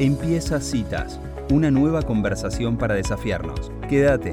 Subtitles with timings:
[0.00, 1.18] Empieza Citas,
[1.50, 3.72] una nueva conversación para desafiarnos.
[3.88, 4.32] Quédate.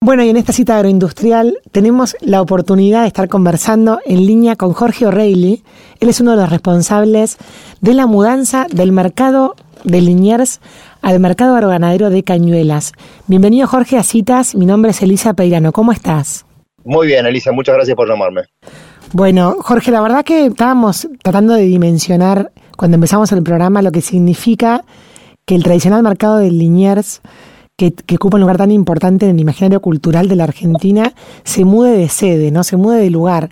[0.00, 4.74] Bueno, y en esta cita agroindustrial tenemos la oportunidad de estar conversando en línea con
[4.74, 5.64] Jorge O'Reilly.
[5.98, 7.36] Él es uno de los responsables
[7.80, 10.60] de la mudanza del mercado de Liniers
[11.02, 12.92] al mercado agroganadero de Cañuelas.
[13.26, 16.46] Bienvenido Jorge a Citas, mi nombre es Elisa Peirano, ¿cómo estás?
[16.84, 18.42] Muy bien, Elisa, muchas gracias por llamarme.
[19.12, 24.00] Bueno, Jorge, la verdad que estábamos tratando de dimensionar cuando empezamos el programa lo que
[24.00, 24.84] significa
[25.44, 27.20] que el tradicional mercado de Liniers
[27.76, 31.12] que, ocupa un lugar tan importante en el imaginario cultural de la Argentina,
[31.44, 32.64] se mude de sede, ¿no?
[32.64, 33.50] Se mude de lugar.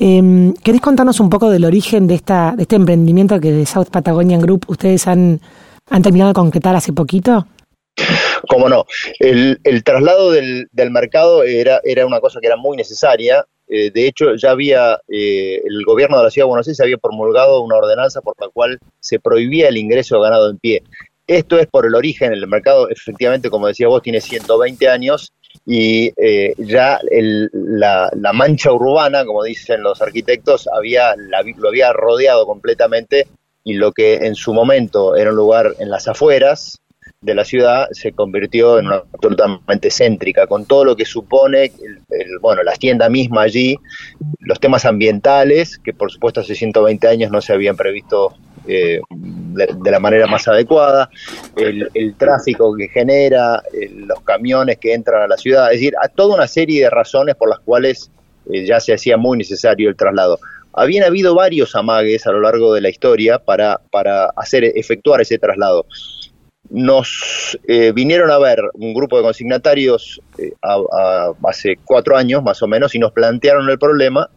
[0.00, 3.86] Eh, ¿Querés contarnos un poco del origen de, esta, de este emprendimiento que de South
[3.90, 5.40] Patagonian Group ustedes han,
[5.88, 7.46] han terminado de concretar hace poquito?
[8.48, 8.84] Cómo no.
[9.20, 13.44] El, traslado del, mercado era, era una cosa que era muy necesaria.
[13.74, 16.98] Eh, de hecho, ya había, eh, el gobierno de la Ciudad de Buenos Aires había
[16.98, 20.82] promulgado una ordenanza por la cual se prohibía el ingreso ganado en pie.
[21.26, 25.32] Esto es por el origen, el mercado efectivamente, como decía vos, tiene 120 años
[25.64, 33.26] y eh, ya la, mancha urbana, como dicen los arquitectos, había, lo había rodeado completamente
[33.64, 36.78] y lo que en su momento era un lugar en las afueras
[37.22, 41.72] de la ciudad se convirtió en una absolutamente céntrica, con todo lo que supone,
[42.40, 43.78] bueno, la tienda misma allí,
[44.40, 48.34] los temas ambientales, que por supuesto hace 120 años no se habían previsto
[48.66, 51.10] eh, de, la manera más adecuada,
[51.56, 53.62] el, tráfico que genera,
[54.06, 57.36] los camiones que entran a la ciudad, es decir, a toda una serie de razones
[57.36, 58.10] por las cuales
[58.50, 60.38] eh, ya se hacía muy necesario el traslado.
[60.72, 65.38] Habían habido varios amagues a lo largo de la historia para, para hacer efectuar ese
[65.38, 65.84] traslado.
[66.70, 70.20] Nos eh, vinieron a ver un grupo de consignatarios
[71.42, 74.30] hace cuatro años más o menos y nos plantearon el problema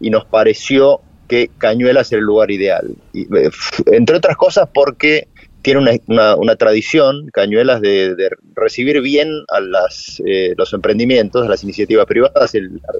[0.00, 2.96] y nos pareció que Cañuelas era el lugar ideal.
[3.14, 3.50] Eh,
[3.86, 5.28] entre otras cosas porque
[5.62, 12.06] tiene una, tradición, Cañuelas, de, recibir bien a las, eh, los emprendimientos, a las iniciativas
[12.06, 12.52] privadas.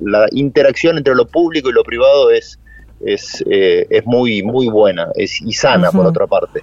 [0.03, 2.58] la interacción entre lo público y lo privado es,
[3.04, 6.60] es, eh, es muy, muy buena es, y sana, por otra parte.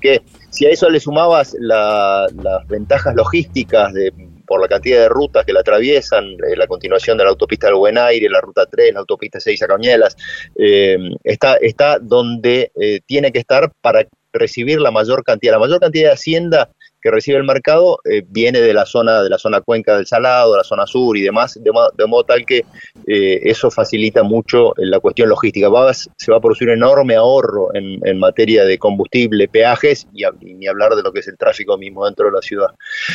[0.00, 2.30] que si a eso le sumabas las
[2.68, 4.12] ventajas logísticas de
[4.48, 7.76] por la cantidad de rutas que la atraviesan, eh, la continuación de la autopista del
[7.76, 10.16] Buen Aire, la ruta 3, la autopista 6 a Cañuelas,
[10.56, 15.80] eh, está, está donde eh, tiene que estar para recibir la mayor cantidad, la mayor
[15.80, 16.70] cantidad de hacienda
[17.08, 20.56] que recibe el mercado eh, viene de la zona de la zona cuenca del Salado,
[20.56, 21.72] la zona sur y demás, de,
[22.06, 22.64] modo, tal que
[23.06, 25.68] eh, eso facilita mucho la cuestión logística.
[25.92, 30.94] se va a producir un enorme ahorro en, materia de combustible, peajes y, ni hablar
[30.96, 32.68] de lo que es el tráfico mismo dentro de la ciudad.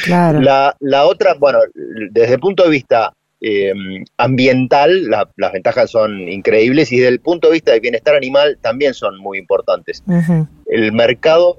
[0.07, 3.13] La, la otra, bueno, desde el punto de vista
[3.45, 3.73] eh,
[4.17, 8.93] ambiental, las ventajas son increíbles y desde el punto de vista de bienestar animal también
[8.93, 10.01] son muy importantes.
[10.65, 11.57] El mercado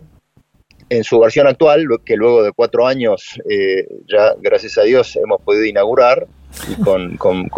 [0.89, 5.41] en su versión actual, que luego de cuatro años eh, ya, gracias a Dios, hemos
[5.43, 6.27] podido inaugurar,
[6.85, 7.49] con, con,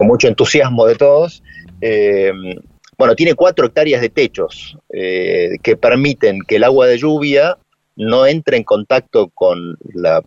[0.00, 1.42] mucho, entusiasmo de todos,
[1.80, 2.32] eh,
[2.96, 7.56] bueno, tiene cuatro hectáreas de techos eh, que permiten que el agua de lluvia
[7.94, 10.22] no entre en contacto con la,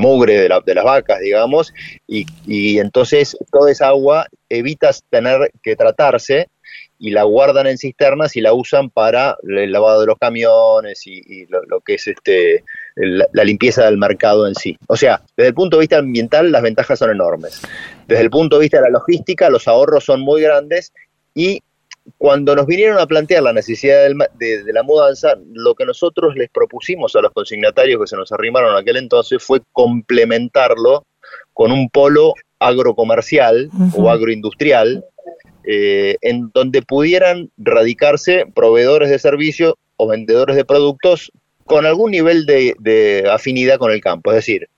[0.00, 1.72] mugre de, las vacas, digamos,
[2.08, 6.48] y, y entonces toda esa agua evita tener que tratarse
[6.98, 11.46] y la guardan en cisternas y la usan para el lavado de los camiones y,
[11.46, 12.64] lo, que es este
[12.96, 14.76] la, limpieza del mercado en sí.
[14.88, 17.62] O sea, desde el punto de vista ambiental las ventajas son enormes.
[18.06, 20.92] Desde el punto de vista de la logística los ahorros son muy grandes
[21.34, 21.62] y
[22.16, 26.48] cuando nos vinieron a plantear la necesidad de, de, la mudanza, lo que nosotros les
[26.48, 31.04] propusimos a los consignatarios que se nos arrimaron en aquel entonces fue complementarlo
[31.52, 35.04] con un polo agrocomercial o agroindustrial
[35.64, 41.32] eh, en donde pudieran radicarse proveedores de servicios o vendedores de productos
[41.64, 44.30] con algún nivel de, afinidad con el campo.
[44.30, 44.68] Es decir,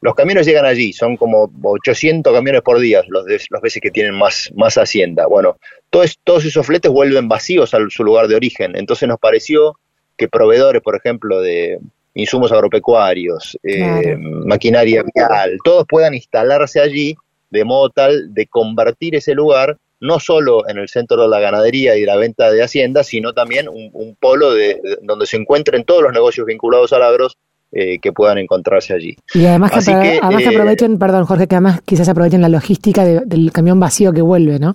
[0.00, 4.14] los camiones llegan allí, son como 800 camiones por día los, los veces que tienen
[4.14, 5.26] más, más hacienda.
[5.26, 5.58] Bueno,
[5.90, 8.74] todos, todos esos fletes vuelven vacíos a su lugar de origen.
[8.74, 9.78] Entonces nos pareció
[10.16, 11.78] que proveedores, por ejemplo, de
[12.14, 17.16] insumos agropecuarios, eh, maquinaria vial, todos puedan instalarse allí
[17.50, 21.96] de modo tal de convertir ese lugar no solo en el centro de la ganadería
[21.96, 26.12] y la venta de haciendas, sino también un, polo de, donde se encuentren todos los
[26.12, 27.28] negocios vinculados al agro
[27.70, 29.16] eh, que puedan encontrarse allí.
[29.32, 33.52] Y además que, además eh, aprovechen, perdón Jorge, que además quizás aprovechen la logística del
[33.52, 34.74] camión vacío que vuelve, ¿no?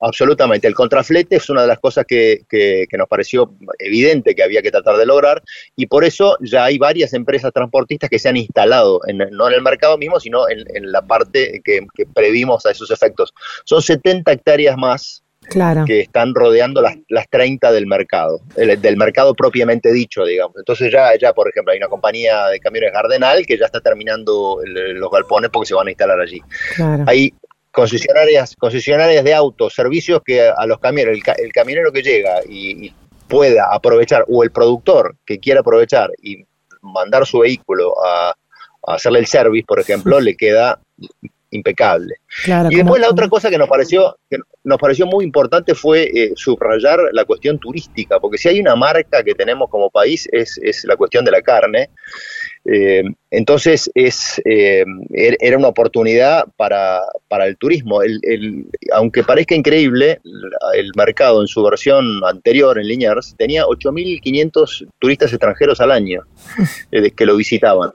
[0.00, 0.68] Absolutamente.
[0.68, 2.44] El contraflete es una de las cosas que,
[2.96, 5.42] nos pareció evidente que había que tratar de lograr
[5.76, 9.54] y por eso ya hay varias empresas transportistas que se han instalado, en, no en
[9.54, 13.34] el mercado mismo, sino en, la parte que, previmos a esos efectos.
[13.64, 15.22] Son 70 hectáreas más
[15.86, 20.56] que están rodeando las, las 30 del mercado, del mercado propiamente dicho, digamos.
[20.58, 24.60] Entonces ya, ya, por ejemplo, hay una compañía de camiones Gardenal que ya está terminando
[24.64, 26.42] los galpones porque se van a instalar allí.
[27.06, 27.32] Hay
[27.70, 32.92] concesionarias, concesionarias de autos, servicios que a los camiones, el, camionero que llega y,
[33.28, 36.44] pueda aprovechar, o el productor que quiera aprovechar y
[36.80, 38.34] mandar su vehículo a,
[38.86, 40.80] hacerle el service, por ejemplo, le queda
[41.50, 42.14] impecable.
[42.70, 46.32] y después la otra cosa que nos pareció que nos pareció muy importante fue eh,
[46.36, 50.84] subrayar la cuestión turística, porque si hay una marca que tenemos como país es, es
[50.84, 51.90] la cuestión de la carne.
[52.64, 54.84] Eh, entonces es eh,
[55.14, 58.02] er, era una oportunidad para, para el turismo.
[58.02, 60.20] El, aunque parezca increíble,
[60.74, 66.22] el mercado en su versión anterior en Liniers tenía 8.500 turistas extranjeros al año
[67.16, 67.92] que lo visitaban.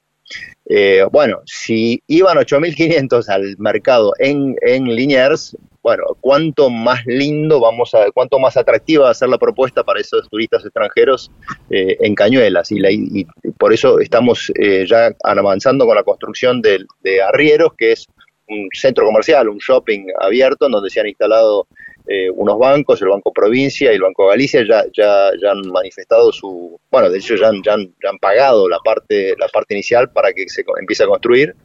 [0.65, 7.93] Eh, bueno, si iban 8.500 al mercado en, en Liniers, bueno, cuánto más lindo vamos
[7.93, 11.29] a, cuánto más atractiva va a ser la propuesta para esos turistas extranjeros
[11.69, 12.71] eh, en Cañuelas.
[12.71, 13.27] Y,
[13.57, 18.07] por eso estamos eh, ya avanzando con la construcción de, de Arrieros, que es
[18.47, 21.67] un centro comercial, un shopping abierto, en donde se han instalado
[22.05, 26.31] eh, unos bancos, el Banco Provincia y el Banco Galicia ya, ya, ya han manifestado
[26.31, 30.33] su, bueno, de hecho ya han, ya han, pagado la parte, la parte inicial para
[30.33, 31.55] que se empiece a construir.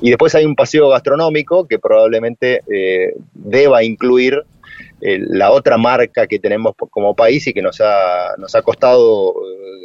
[0.00, 4.42] Y después hay un paseo gastronómico que probablemente eh, deba incluir
[5.04, 9.34] la otra marca que tenemos como país y que nos ha, nos ha costado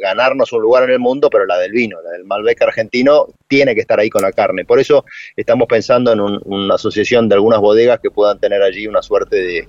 [0.00, 3.74] ganarnos un lugar en el mundo, pero la del vino, la del Malbec argentino, tiene
[3.74, 4.64] que estar ahí con la carne.
[4.64, 5.04] Por eso
[5.36, 9.68] estamos pensando en una asociación de algunas bodegas que puedan tener allí una suerte de,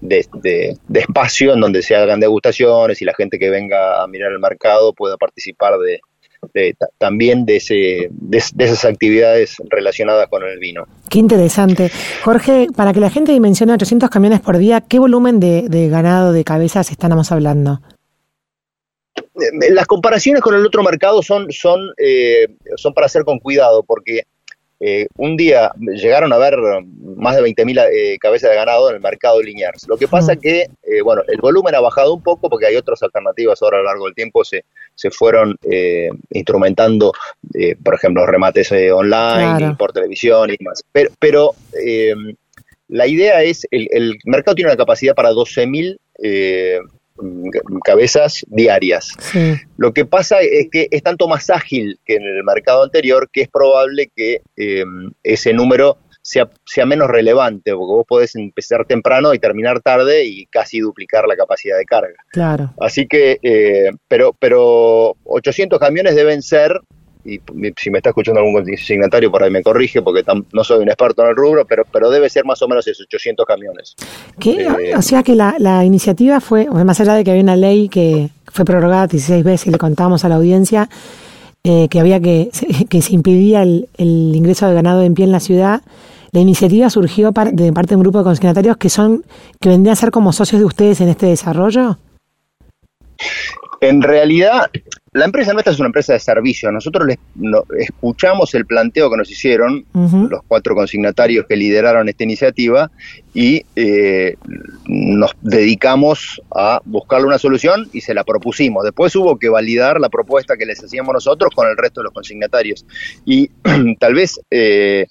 [0.00, 4.38] de, espacio en donde se hagan degustaciones y la gente que venga a mirar el
[4.38, 6.00] mercado pueda participar de,
[6.98, 10.86] también de, ese, de, esas actividades relacionadas con el vino.
[11.08, 11.90] Qué interesante.
[12.22, 16.32] Jorge, para que la gente dimensione 800 camiones por día, ¿qué volumen de, de ganado
[16.32, 17.80] de cabezas estamos hablando?
[19.16, 22.46] Eh, las comparaciones con el otro mercado son, son, eh,
[22.76, 24.22] son para hacer con cuidado, porque
[24.86, 26.58] eh, un día llegaron a ver
[27.16, 29.88] más de 20.000 cabezas de ganado en el mercado Liniers.
[29.88, 30.66] Lo que pasa es que,
[31.02, 34.04] bueno, el volumen ha bajado un poco porque hay otras alternativas ahora a lo largo
[34.04, 34.64] del tiempo se,
[34.94, 35.56] se fueron
[36.30, 37.12] instrumentando,
[37.82, 40.84] por ejemplo, remates online por televisión y demás.
[40.92, 41.52] Pero, pero
[42.88, 45.96] la idea es, el, el, mercado tiene una capacidad para 12.000
[47.84, 49.12] cabezas diarias.
[49.76, 53.42] Lo que pasa es que es tanto más ágil que en el mercado anterior que
[53.42, 59.34] es probable que em, ese número sea, sea, menos relevante, porque vos podés empezar temprano
[59.34, 62.16] y terminar tarde y casi duplicar la capacidad de carga.
[62.30, 62.72] Claro.
[62.80, 66.80] Así que, eh, pero, pero 800 camiones deben ser
[67.24, 67.40] y
[67.76, 70.22] si me está escuchando algún consignatario por ahí me corrige porque
[70.52, 73.06] no soy un experto en el rubro, pero, pero debe ser más o menos esos
[73.06, 73.94] 800 camiones.
[74.44, 77.88] Eh, o sea que la, la iniciativa fue, más allá de que había una ley
[77.88, 80.88] que fue prorrogada 16 veces y le contábamos a la audiencia
[81.64, 82.50] eh, que había que,
[82.90, 85.80] que se el, el, ingreso de ganado en pie en la ciudad,
[86.32, 89.24] la iniciativa surgió de parte de un grupo de consignatarios que son,
[89.60, 91.96] que vendrían a ser como socios de ustedes en este desarrollo.
[93.80, 94.70] En realidad,
[95.14, 96.72] la empresa nuestra es una empresa de servicio.
[96.72, 97.18] Nosotros les,
[97.78, 102.90] escuchamos el planteo que nos hicieron los cuatro consignatarios que lideraron esta iniciativa
[103.32, 104.34] y eh,
[104.86, 108.82] nos dedicamos a buscarle una solución y se la propusimos.
[108.82, 112.12] Después hubo que validar la propuesta que les hacíamos nosotros con el resto de los
[112.12, 112.84] consignatarios.
[113.24, 113.48] Y
[114.00, 114.40] tal vez...
[114.50, 115.06] Eh,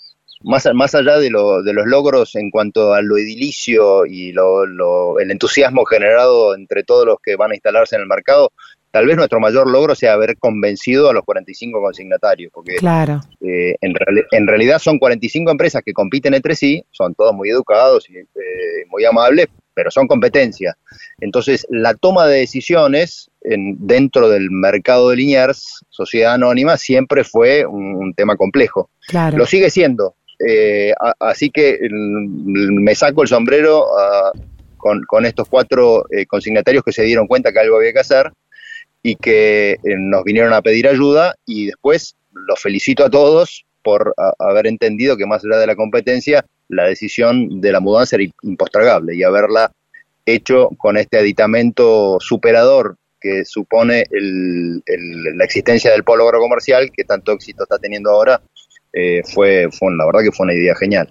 [0.45, 5.17] más, más allá de, lo, de los logros en cuanto a lo edilicio y lo,
[5.17, 8.51] el entusiasmo generado entre todos los que van a instalarse en el mercado,
[8.93, 13.21] tal vez nuestro mayor logro sea haber convencido a los 45 consignatarios, porque claro.
[13.41, 13.95] Eh, en,
[14.31, 18.85] en, realidad son 45 empresas que compiten entre sí, son todos muy educados y eh,
[18.91, 20.75] muy amables, pero son competencias.
[21.19, 27.65] Entonces, la toma de decisiones en, dentro del mercado de Liniers, sociedad anónima, siempre fue
[27.65, 28.91] un, tema complejo.
[29.33, 30.17] Lo sigue siendo.
[30.47, 34.31] Eh, así que me saco el sombrero ah,
[34.77, 38.31] con, con, estos cuatro consignatarios que se dieron cuenta que algo había que hacer
[39.03, 44.15] y que eh, nos vinieron a pedir ayuda y después los felicito a todos por
[44.39, 49.13] haber entendido que más allá de la competencia, la decisión de la mudanza era impostergable
[49.15, 49.71] y haberla
[50.25, 57.63] hecho con este aditamento superador que supone la existencia del polo agrocomercial que tanto éxito
[57.63, 58.41] está teniendo ahora,
[58.91, 61.09] eh, fue la verdad que fue una idea genial.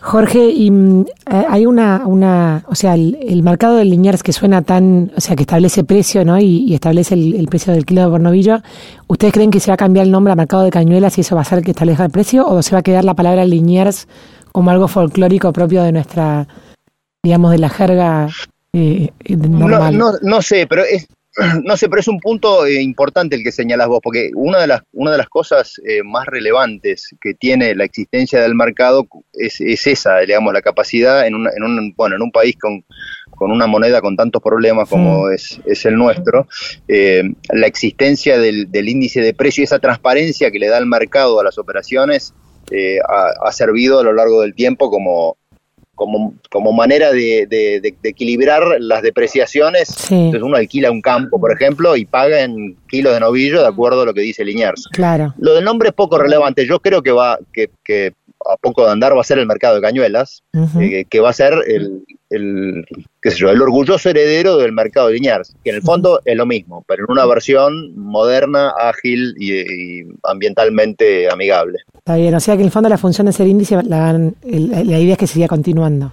[0.00, 4.62] Jorge, y mm, eh, hay una, una, o sea, el, mercado de Liniers que suena
[4.62, 6.38] tan, o sea, que establece precio, ¿no?
[6.38, 8.60] Y, establece el, precio del kilo de bornovillo.
[9.08, 11.34] ¿Ustedes creen que se va a cambiar el nombre a mercado de cañuelas y eso
[11.34, 12.46] va a ser el que establezca el precio?
[12.46, 14.08] ¿O se va a quedar la palabra Liniers
[14.52, 16.46] como algo folclórico propio de nuestra,
[17.22, 18.28] digamos, de la jerga
[18.72, 19.96] eh, normal.
[19.96, 21.06] No, no, sé, pero es,
[21.64, 24.66] no sé, pero es un punto eh, importante el que señalas vos, porque una de
[24.66, 29.60] las, una de las cosas eh, más relevantes que tiene la existencia del mercado es,
[29.60, 32.84] es esa, digamos, la capacidad en un, en un, bueno, en un país con,
[33.30, 36.48] con una moneda con tantos problemas como es, es, el nuestro,
[36.88, 40.86] eh, la existencia del, del, índice de precio y esa transparencia que le da el
[40.86, 42.32] mercado a las operaciones
[43.08, 45.36] ha, ha servido a lo largo del tiempo como,
[45.96, 50.10] como, como manera de, de, equilibrar las depreciaciones.
[50.10, 54.02] Entonces uno alquila un campo, por ejemplo, y paga en kilos de novillo de acuerdo
[54.02, 54.86] a lo que dice Liniers.
[54.92, 55.34] Claro.
[55.38, 56.66] Lo del nombre es poco relevante.
[56.66, 58.12] Yo creo que va que, que
[58.50, 60.42] a poco de andar va a ser el mercado de cañuelas,
[60.80, 62.84] eh, que va a ser el, el,
[63.20, 66.36] qué sé yo, el orgulloso heredero del mercado de Liniers, que en el fondo es
[66.36, 71.78] lo mismo, pero en una versión moderna, ágil y, ambientalmente amigable.
[71.94, 74.98] Está bien, o sea que en el fondo la función de ser índice, la, la
[74.98, 76.12] idea es que siga continuando.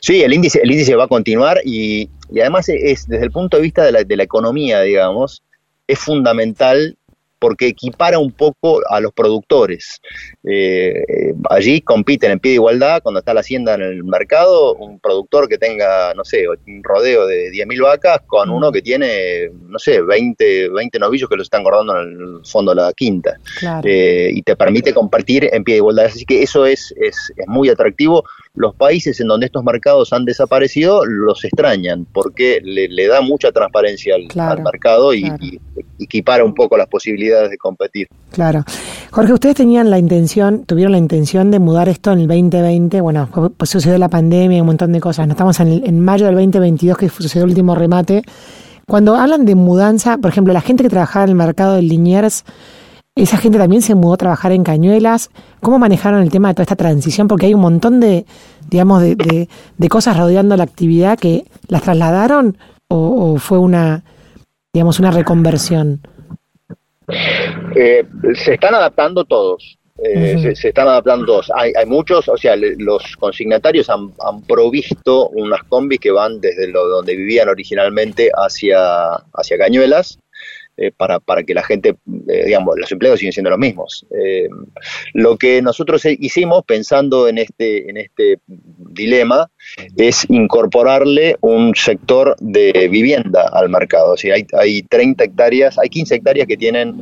[0.00, 3.56] Sí, el índice, el índice va a continuar y, y además es, desde el punto
[3.56, 5.42] de vista de la, de la economía, digamos,
[5.86, 6.96] es fundamental
[7.40, 10.00] porque equipara un poco a los productores.
[10.44, 15.00] Eh, allí compiten en pie de igualdad cuando está la hacienda en el mercado, un
[15.00, 19.78] productor que tenga, no sé, un rodeo de 10.000 vacas con uno que tiene, no
[19.78, 23.38] sé, 20, 20 novillos que lo están guardando en el fondo de la quinta.
[23.82, 26.06] Eh, y te permite compartir en pie de igualdad.
[26.06, 30.24] Así que eso es, es, es muy atractivo los países en donde estos mercados han
[30.24, 35.30] desaparecido los extrañan porque le, da mucha transparencia al, mercado y,
[35.98, 38.08] equipara un poco las posibilidades de competir.
[38.32, 38.64] Claro.
[39.10, 43.28] Jorge, ustedes tenían la intención, tuvieron la intención de mudar esto en el 2020, bueno,
[43.56, 45.26] pues sucedió la pandemia y un montón de cosas.
[45.26, 48.22] No estamos en, en mayo del 2022 que sucedió el último remate.
[48.86, 52.44] Cuando hablan de mudanza, por ejemplo, la gente que trabajaba en el mercado de Liniers,
[53.22, 55.30] esa gente también se mudó a trabajar en Cañuelas.
[55.60, 57.28] ¿Cómo manejaron el tema de toda esta transición?
[57.28, 58.24] Porque hay un montón de,
[58.68, 62.56] digamos, de, de, cosas rodeando la actividad que las trasladaron
[62.88, 64.02] o, fue una,
[64.72, 66.00] digamos, una reconversión.
[67.76, 69.78] Eh, se están adaptando todos.
[70.02, 71.52] Eh, se, están adaptando todos.
[71.54, 76.68] Hay, hay, muchos, o sea, los consignatarios han, han, provisto unas combis que van desde
[76.68, 80.18] lo donde vivían originalmente hacia, hacia Cañuelas
[80.82, 81.90] eh, para, para, que la gente,
[82.26, 84.06] eh, digamos, los empleos siguen siendo los mismos.
[84.18, 84.48] Eh,
[85.12, 89.50] lo que nosotros hicimos pensando en este, en este dilema
[89.98, 94.14] es incorporarle un sector de vivienda al mercado.
[94.14, 97.00] O sea, hay, hay 30 hectáreas, hay 15 hectáreas que tienen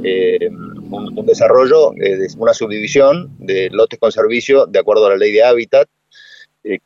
[0.90, 1.92] un, un, desarrollo,
[2.36, 5.88] una subdivisión de lotes con servicio de acuerdo a la ley de hábitat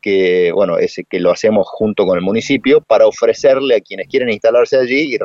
[0.00, 4.28] que bueno es que lo hacemos junto con el municipio para ofrecerle a quienes quieren
[4.28, 5.18] instalarse allí y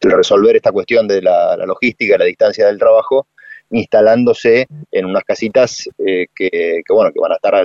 [0.00, 3.26] resolver esta cuestión de la, logística, la distancia del trabajo,
[3.72, 7.62] instalándose en unas casitas eh, que, bueno que van a estar a,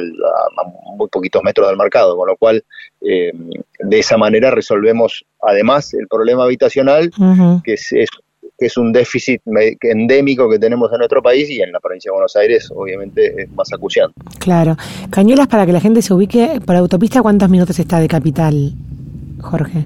[0.96, 2.64] muy poquitos metros del mercado, con lo cual
[3.02, 3.32] eh,
[3.80, 7.12] de esa manera resolvemos además el problema habitacional,
[7.64, 7.90] que es,
[8.58, 9.42] que es un déficit
[9.82, 13.52] endémico que tenemos en nuestro país y en la provincia de Buenos Aires obviamente es
[13.52, 14.14] más acuciante.
[14.40, 14.78] Claro.
[15.10, 18.74] Cañuelas, para que la gente se ubique, por autopista, ¿cuántos minutos está de capital,
[19.42, 19.86] Jorge?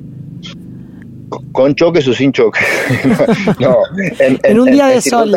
[1.52, 2.64] Con choques o sin choques.
[3.60, 3.78] no,
[4.20, 5.32] en, un día de sol.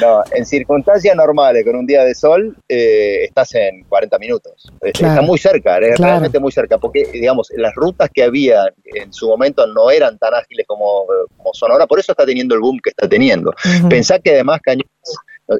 [0.00, 4.70] No, en circunstancias normales, con un día de sol, eh, estás en 40 minutos.
[4.82, 9.12] Eh, está muy cerca, es realmente muy cerca, porque, digamos, las rutas que había en
[9.12, 11.04] su momento no eran tan ágiles como,
[11.52, 13.52] son ahora, por eso está teniendo el boom que está teniendo.
[13.88, 14.60] Pensá que además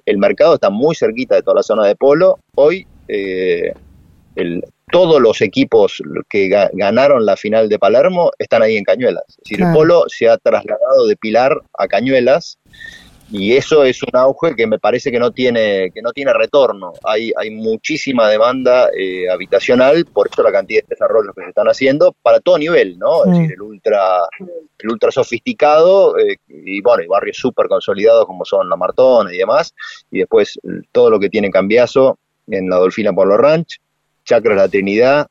[0.06, 2.38] el mercado está muy cerquita de toda la zona de Polo.
[2.54, 3.72] Hoy, eh,
[4.36, 9.24] el, todos los equipos que ganaron la final de Palermo están ahí en Cañuelas.
[9.28, 12.58] Es decir, el Polo se ha trasladado de Pilar a Cañuelas
[13.32, 16.92] y eso es un auge que me parece que no tiene que no tiene retorno.
[17.04, 21.68] Hay, hay muchísima demanda eh, habitacional, por eso la cantidad de desarrollos que se están
[21.68, 23.24] haciendo para todo nivel, ¿no?
[23.24, 24.22] Es decir, el ultra
[24.78, 29.38] el ultra sofisticado eh, y bueno, y barrios súper consolidados como son La Martón y
[29.38, 29.74] demás,
[30.10, 30.58] y después
[30.90, 32.18] todo lo que tiene Cambiazo
[32.48, 33.80] en la Dolfina por los Ranch
[34.30, 35.26] Chacra La Trinidad,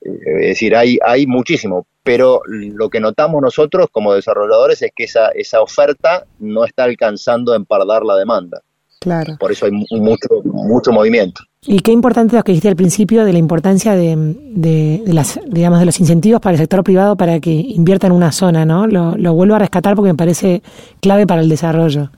[0.00, 0.10] eh,
[0.42, 5.30] es decir, hay, hay muchísimo, pero lo que notamos nosotros como desarrolladores es que esa,
[5.30, 8.62] esa oferta no está alcanzando a empardar la demanda.
[9.00, 9.36] Claro.
[9.40, 11.42] Por eso hay mucho, mucho movimiento.
[11.66, 15.80] Y qué importante lo que dijiste al principio de la importancia de, de, las, digamos,
[15.80, 18.86] de los incentivos para el sector privado para que invierta en una zona, ¿no?
[18.86, 20.62] Lo, lo vuelvo a rescatar porque me parece
[21.00, 22.10] clave para el desarrollo.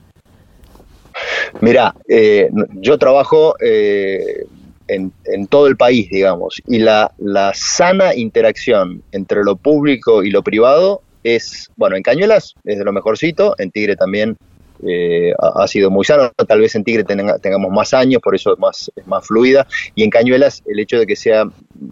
[1.61, 4.45] Mira, eh, yo trabajo eh,
[4.87, 6.61] en, en, todo el país, digamos.
[6.67, 12.55] Y la, la, sana interacción entre lo público y lo privado es, bueno, en Cañuelas
[12.63, 14.37] es de lo mejorcito, en Tigre también
[14.85, 18.59] eh, ha, sido muy sano, tal vez en Tigre tengamos más años, por eso es
[18.59, 21.45] más, es más fluida, y en Cañuelas el hecho de que sea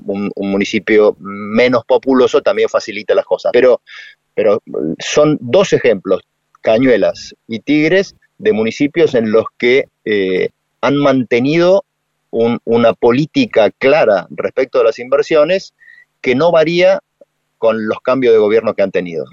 [0.06, 3.52] un, municipio menos populoso también facilita las cosas.
[3.54, 3.82] Pero,
[4.34, 4.62] pero
[5.00, 6.22] son dos ejemplos,
[6.62, 10.50] Cañuelas y Tigres, de municipios en los que eh,
[10.82, 11.86] han mantenido
[12.36, 15.74] una política clara respecto a las inversiones
[16.22, 17.00] que no varía
[17.58, 19.26] con los cambios de gobierno que han tenido.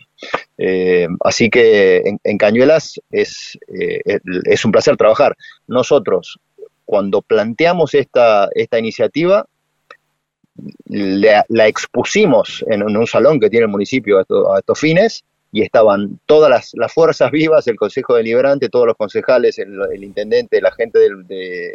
[0.56, 4.00] Eh, así que en, Cañuelas es, eh,
[4.44, 5.36] es un placer trabajar.
[5.66, 6.38] Nosotros,
[6.84, 9.46] cuando planteamos esta, esta iniciativa,
[10.86, 16.72] la, expusimos en, un salón que tiene el municipio a, estos fines y estaban todas
[16.72, 21.74] las, fuerzas vivas, el Consejo Deliberante, todos los concejales, el, intendente, la gente de,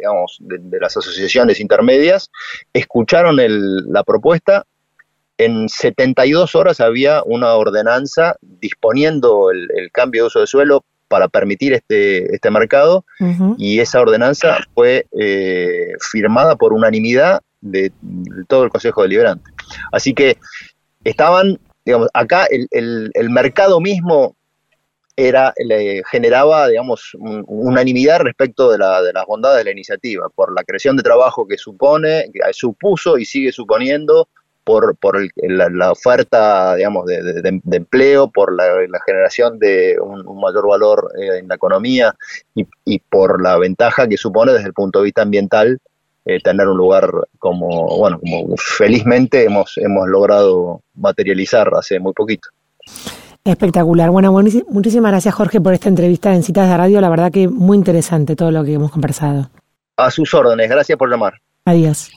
[0.80, 2.30] las asociaciones intermedias,
[2.72, 4.64] escucharon la propuesta.
[5.38, 11.72] En 72 horas había una ordenanza disponiendo el, cambio de uso de suelo para permitir
[11.72, 13.04] este, este mercado
[13.56, 17.92] y esa ordenanza fue eh, firmada por unanimidad de,
[18.48, 19.50] todo el Consejo Deliberante.
[19.92, 20.36] Así que
[21.04, 21.58] estaban,
[21.88, 22.68] digamos, acá el,
[23.14, 24.36] el, mercado mismo
[25.16, 27.12] era, le generaba, digamos,
[27.46, 31.48] unanimidad respecto de, la, de las bondades de la iniciativa, por la creación de trabajo
[31.48, 34.28] que supone, supuso y sigue suponiendo,
[34.64, 38.66] por, por la, oferta, digamos, de, empleo, por la,
[39.06, 42.14] generación de un, mayor valor eh, en la economía
[42.54, 45.78] y, por la ventaja que supone desde el punto de vista ambiental
[46.28, 52.50] eh, tener un lugar como, bueno, como felizmente hemos, hemos logrado materializar hace muy poquito.
[53.44, 54.10] Espectacular.
[54.10, 57.00] Bueno, muchísimas gracias Jorge por esta entrevista en Citas de Radio.
[57.00, 59.48] La verdad que muy interesante todo lo que hemos conversado.
[59.96, 60.68] A sus órdenes.
[60.68, 61.32] Gracias por llamar.
[61.64, 62.10] Adiós.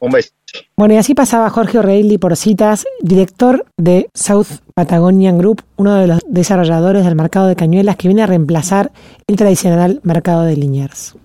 [0.00, 0.30] Un beso.
[0.76, 6.08] Bueno, y así pasaba Jorge O'Reilly por citas, director de South Patagonian Group, uno de
[6.08, 8.90] los desarrolladores del mercado de cañuelas que viene a reemplazar
[9.28, 11.14] el tradicional mercado de Liniers.